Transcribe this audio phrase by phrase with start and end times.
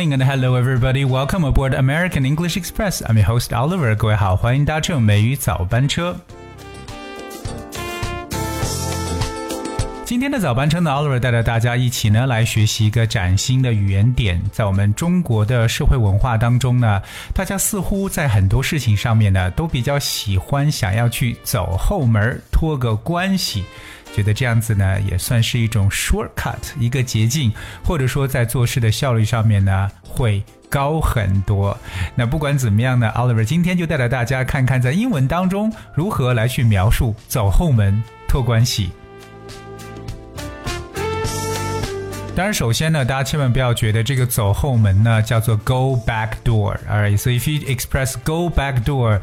[0.00, 1.04] Morning and hello everybody.
[1.04, 3.02] Welcome aboard American English Express.
[3.02, 3.94] I'm your host Oliver.
[3.94, 6.16] 各位好，欢迎搭乘美语早班车。
[10.06, 14.42] 今天的早班车呢，Oliver 带着大家一起呢来学习一个崭新的语言点。
[14.50, 17.02] 在我们中国的社会文化当中呢，
[17.34, 23.66] 大家似乎在很多事情上面呢，都比较喜欢想要去走后门，托个关系，
[24.14, 27.52] 觉得这样子呢也算是一种 shortcut，一个捷径，
[27.84, 31.76] 或者说在做事的效率上面呢会高很多。
[32.14, 38.90] 那不管怎么样呢，Oliver 今天就带着大家看看在英文当中如何来去描述走后门、托关系。
[42.40, 49.20] 当然，首先呢，大家千万不要觉得这个走后门呢叫做 go back door，all right，so if you express go back door，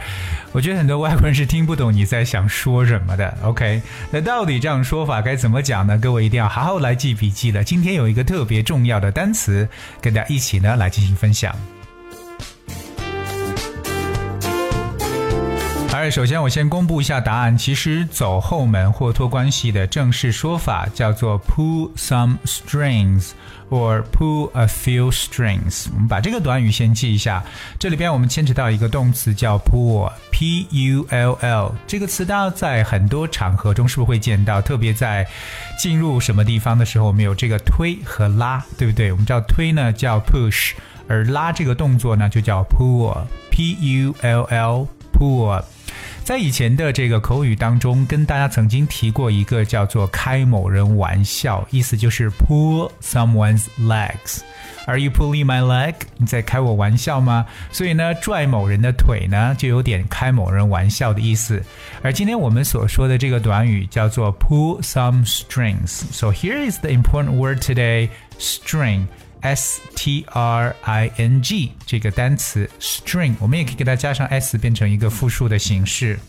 [0.51, 3.35] 我觉得很多外国人是听不懂你在想说什么的。
[3.41, 5.97] OK，那到底这样说法该怎么讲呢？
[5.97, 7.63] 各位一定要好好来记笔记了。
[7.63, 9.67] 今天有一个特别重要的单词，
[9.99, 11.55] 跟大家一起呢来进行分享。
[16.09, 17.57] 首先我先公布一下答案。
[17.57, 23.31] 其实走后门或托关系的正式说法叫做 pull some strings
[23.69, 25.87] or pull a few strings。
[25.93, 27.43] 我们把这个短语先记一下。
[27.79, 31.75] 这里边我们牵扯到一个动词叫 pull，p u l l。
[31.85, 34.61] 这个词大家在很多场合中是不是会见到？
[34.61, 35.27] 特别在
[35.79, 39.11] 进入什么地方的时候，我们有这个推和拉，对不对？
[39.11, 40.71] 我们知道推呢叫 push，
[41.07, 45.62] 而拉这个动作呢就叫 pull，p u l l pull。
[46.24, 55.94] 在以前的这个口语当中，跟大家曾经提过一个叫做“开某人玩笑”，意思就是 pull someone's legs。Are you pulling my leg？
[56.16, 57.46] 你在开我玩笑吗？
[57.72, 61.62] 所以呢，拽某人的腿呢，就有点开某人玩笑的意思。
[62.02, 68.08] 而今天我们所说的这个短语叫做 pull some strings。So here is the important word today:
[68.38, 69.06] string。
[69.41, 76.19] S T R I N G 这个单词 string，我们也可以给它加上 s，变成一个复数的形式。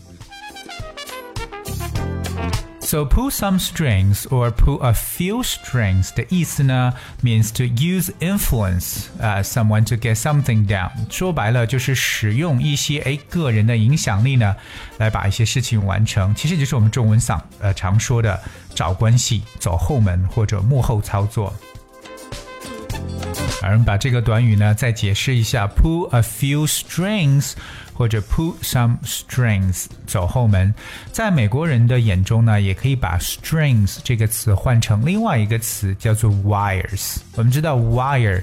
[2.81, 9.95] So pull some strings or pull a few strings 的意思呢，means to use influence 啊、someone to
[9.95, 10.89] get something done。
[11.07, 14.55] 说白了就是使用一些哎个人的影响力呢，
[14.97, 16.33] 来把一些事情完成。
[16.33, 18.41] 其实就是我们中文上呃常说的
[18.73, 21.53] 找关系、走后门或者幕后操作。
[23.61, 27.53] 而把这个短语呢再解释一下，pull a few strings
[27.93, 30.73] 或者 pull some strings 走后门，
[31.11, 37.17] 在美国人的眼中呢，也可以把 strings 这个词换成另外一个词叫做 wires。
[37.35, 38.41] 我们知道 wire。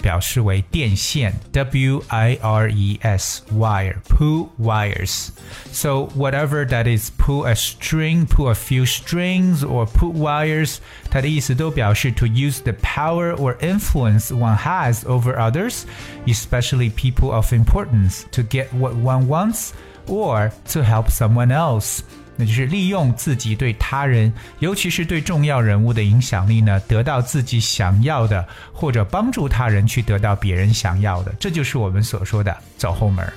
[0.00, 5.28] 表示为电线，w i r e s wire pull wires.
[5.72, 10.76] So whatever that is, pull a string, pull a few strings, or pull wires，
[11.10, 15.82] 它的意思都表示 to use the power or influence one has over others,
[16.26, 19.70] especially people of importance, to get what one wants
[20.06, 22.02] or to help someone else.
[22.35, 33.31] 那就是利用自己对他人，尤其是对重要人物的影响力呢，得到自己想要的，或者帮助他人去得到别人想要的，这就是我们所说的走后门。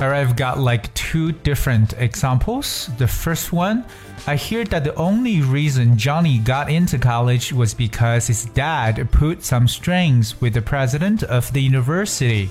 [0.00, 2.88] Alright, I've got like two different examples.
[2.96, 3.84] The first one,
[4.26, 9.44] I hear that the only reason Johnny got into college was because his dad put
[9.44, 12.48] some strings with the president of the university.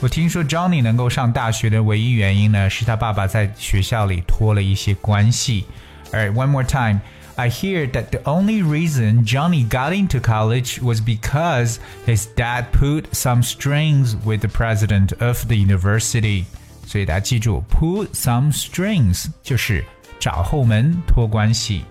[0.00, 5.64] 我听说 Johnny 能够上大学的唯一原因呢，是他爸爸在学校里托了一些关系。
[6.12, 7.00] Alright, one more time.
[7.34, 13.12] I hear that the only reason Johnny got into college was because his dad put
[13.12, 16.44] some strings with the president of the university.
[16.86, 19.84] 所以大家记住，pull some strings 就是
[20.20, 21.84] 找后门托关系。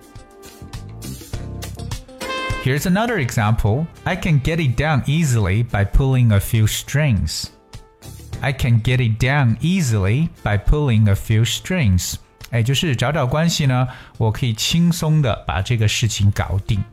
[2.63, 3.87] Here's another example.
[4.03, 7.45] I can get it down easily by pulling a few strings.
[8.39, 12.15] I can get it down easily by pulling a few strings。
[12.51, 13.87] 哎，就是找找关系呢，
[14.17, 16.83] 我可以轻松的把这个事情搞定。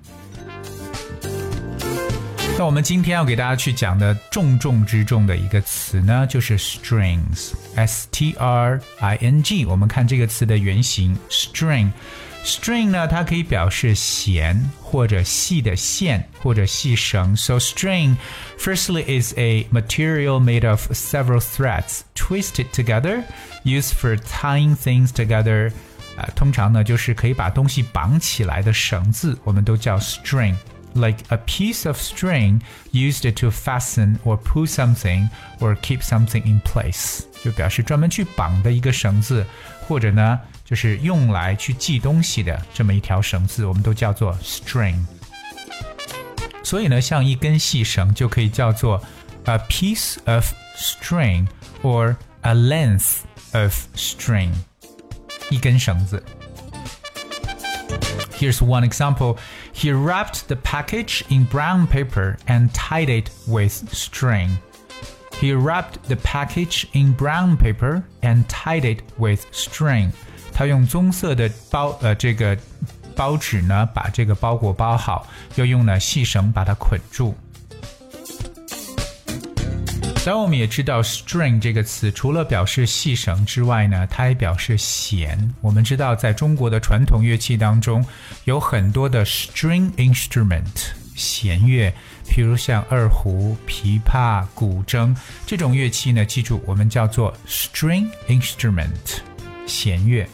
[2.62, 9.64] 那我们今天要给大家去讲的重中之重的一个词呢，就是 strings，s t r i n g。
[9.64, 17.36] 我们看这个词的原型，string。String 呢，它可以表示弦或者细的线或者细绳。
[17.36, 18.16] So string,
[18.58, 23.24] firstly, is a material made of several threads twisted together,
[23.64, 25.70] used for tying things together.
[26.16, 30.54] 啊、呃，通常呢就是可以把东西绑起来的绳子，我们都叫 string。
[30.94, 32.60] Like a piece of string
[32.92, 35.28] used to fasten or pull something
[35.60, 39.44] or keep something in place，就表示专门去绑的一个绳子，
[39.86, 40.40] 或者呢。
[40.68, 44.98] 就是用来去系东西的这么一条绳子，我们都叫做 string。
[46.62, 49.02] 所以呢，像一根细绳就可以叫做
[49.44, 51.46] a piece of string
[51.82, 53.20] or a length
[53.52, 54.50] of string，
[55.48, 56.22] 一根绳子。
[58.42, 59.38] Here's one example.
[59.72, 64.58] He wrapped the package in brown paper and tied it with string.
[65.40, 70.10] He wrapped the package in brown paper and tied it with string.
[70.52, 72.56] 他用棕色的包呃这个
[73.14, 77.36] 包纸呢，把这个包裹包好，又用了细绳把它捆住。
[80.25, 85.53] 当，我们也知道 “string” 这个词除了表示细绳之外呢，它还表示弦。
[85.59, 88.05] 我们知道，在中国的传统乐器当中，
[88.45, 91.93] 有很多的 string instrument 弦乐，
[92.25, 95.13] 譬如像二胡、琵琶、古筝
[95.45, 99.19] 这种乐器呢，记住我们叫做 string instrument
[99.67, 100.25] 弦乐。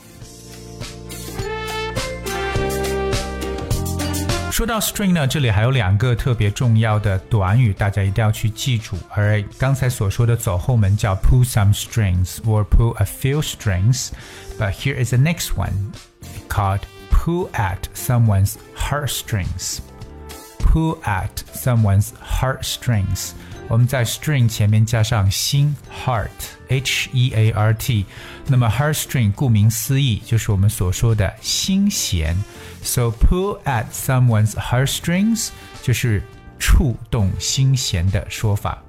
[4.58, 8.96] 说到 string 呢，这里还有两个特别重要的短语，大家一定要去记住。
[9.10, 14.10] 而刚才所说的走后门叫 pull some strings or pull a few strings,
[14.56, 15.72] but here is the next one
[16.48, 16.80] called
[17.10, 19.80] pull at someone's heartstrings.
[20.60, 23.32] Pull at someone's heartstrings.
[23.68, 25.74] 我们在 string 前面加上心
[26.04, 28.04] heart，h e a r t。
[28.46, 32.36] 那么 heartstring 顾名思义就是我们所说的心弦。
[32.82, 35.48] So pull at someone's heartstrings
[35.82, 36.22] 就是
[36.58, 38.82] 触动心弦的说法。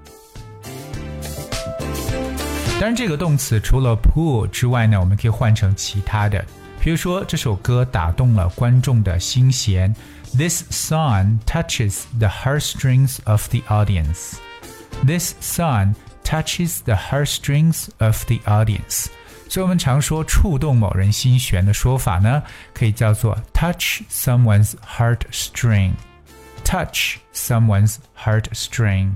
[2.78, 6.44] 当然，这个动词除了 pull 之外呢，我们可以换成其他的。
[6.81, 9.96] 比如说，这首歌打动了观众的心弦。
[10.38, 14.34] This song touches the heartstrings of the audience.
[15.06, 19.07] This song touches the heartstrings of the audience.
[19.48, 22.42] 所以我们常说触动某人心弦的说法呢，
[22.74, 29.12] 可以叫做 touch someone's heartstring。touch someone's heartstring.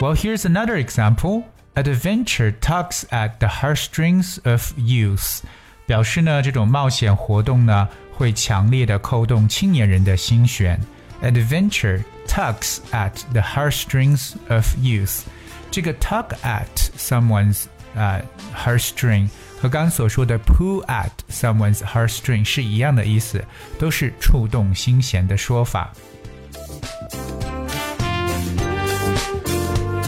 [0.00, 1.42] Well, here's another example.
[1.74, 5.40] Adventure tugs at the heartstrings of youth.
[5.86, 10.80] 表示呢，这种冒险活动呢，会强烈的扣动青年人的心弦。
[11.20, 15.22] Adventure tugs at the heartstrings of youth.
[15.70, 17.64] 这个 tug at someone's
[17.94, 18.22] 啊、uh,
[18.56, 19.28] heartstring
[19.60, 23.44] 和刚刚所说的 pull at someone's heartstring 是一样的意思，
[23.78, 25.92] 都是触动心弦的说法。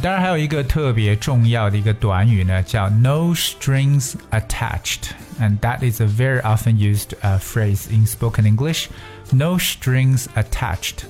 [0.02, 8.88] 当然，还有一个特别重要的一个短语呢，叫 no strings attached，and that is a very often used uh, phrase in spoken English.
[9.30, 11.04] No strings attached.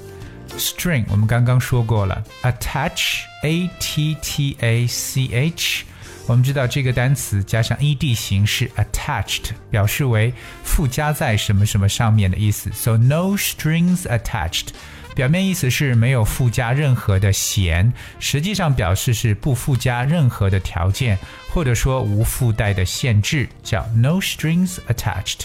[0.58, 5.84] String 我们刚刚说过了，attach a t t a c h，
[6.28, 12.72] 我们知道这个单词加上 e d 形式 attached，表示为附加在什么什么上面的意思。
[12.74, 14.68] So no strings attached，
[15.14, 21.18] 表面意思是没有附加任何的弦，实际上表示是不附加任何的条件，
[21.50, 25.42] 或者说无附带的限制，叫 no strings attached。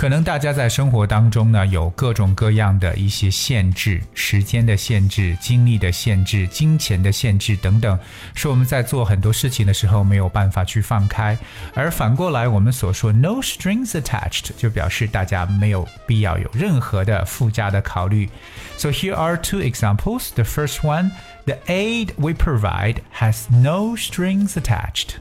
[0.00, 7.98] 可能大家在生活当中呢，有各种各样的一些限制，时间的限制、精力的限制、金钱的限制等等，
[8.34, 11.36] 是我们在做很多事情的时候没有办法去放开。
[11.72, 18.28] 而反过来，我们所说 “no strings attached” 就表示大家没有必要有任何的附加的考虑。
[18.76, 20.28] So here are two examples.
[20.34, 21.12] The first one,
[21.46, 25.16] the aid we provide has no strings attached.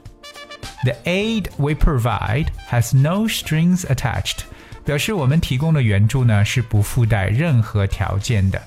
[0.83, 4.39] The aid we provide has no strings attached.
[4.89, 8.61] 表示我们提供的援助呢是不附带任何条件的。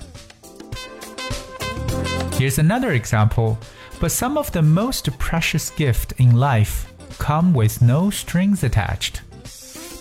[2.31, 3.57] Here's another example.
[3.99, 6.85] But some of the most precious gifts in life
[7.17, 9.21] come with no strings attached.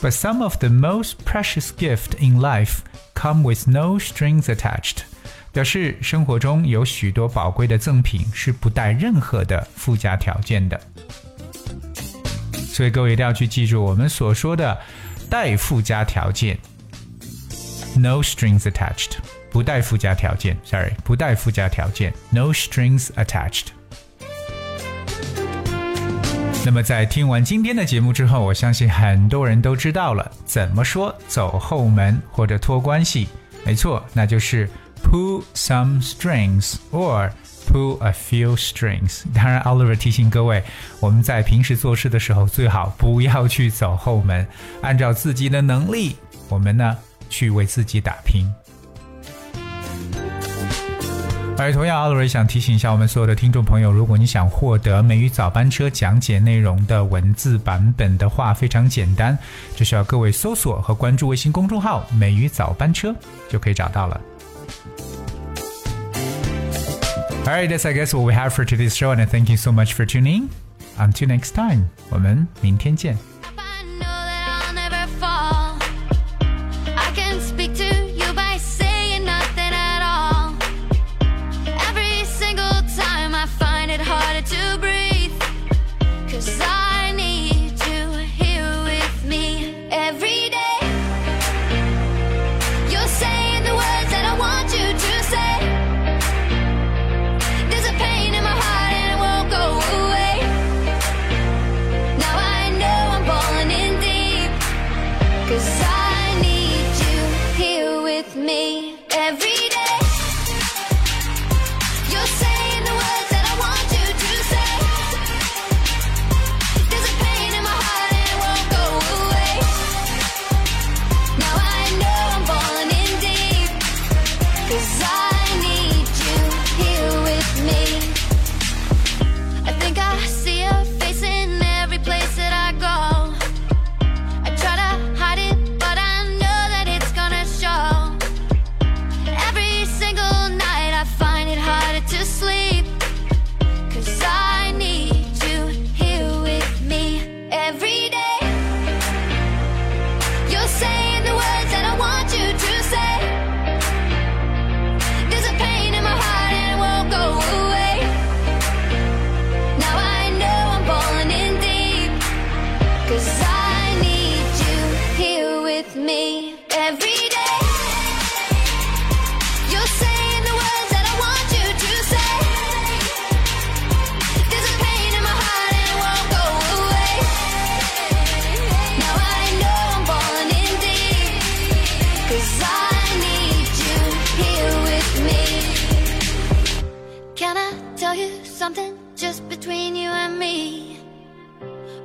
[0.00, 2.82] But some of the most precious gifts in life
[3.14, 5.02] come with no strings attached.
[5.52, 10.80] 表示生活中有许多宝贵的赠品是不带任何的附加条件的。
[12.54, 14.78] 所以各位一定要去记住我们所说的
[15.30, 16.58] 带附加条件，
[17.96, 19.18] no strings attached，
[19.50, 23.66] 不带附加条件，sorry，不带附加条件，no strings attached。
[26.64, 33.28] 那么在听完今天的节目之后，我相信很多人都知道了怎么说走后门或者托关系。
[33.64, 34.68] 没错，那就是
[35.02, 37.30] pull some strings or
[37.73, 39.23] pull a few strings。
[39.33, 40.63] 当然，Oliver 提醒各位，
[40.99, 44.45] 我们在平时做事的时候，最好不要去走后门，
[44.81, 46.15] 按照自己的能力，
[46.49, 46.95] 我们呢
[47.29, 48.45] 去为自己打拼。
[51.55, 59.37] 而同样，，Oliver 想提醒一下我们所有的听众朋友，如果你想获得美语早班车讲解内容的文字版本的话，非常简单，
[59.75, 63.15] 只需要各位搜索和关注微信公众号“美语早班车”
[63.49, 64.19] 就可以找到了。
[67.46, 69.94] Alright, that's I guess what we have for today's show, and I thank you so much
[69.94, 70.50] for tuning.
[70.98, 73.16] Until next time，我们明天见。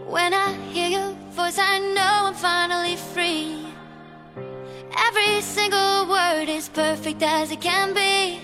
[0.08, 3.66] When I hear your voice, I know I'm finally free.
[4.96, 8.40] Every single word is perfect as it can be.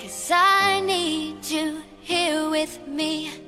[0.00, 3.41] Cause I need you here with me.